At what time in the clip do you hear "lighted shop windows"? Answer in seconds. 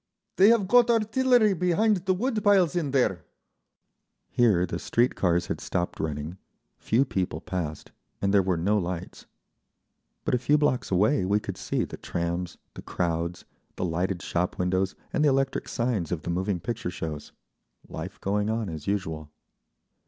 13.85-14.95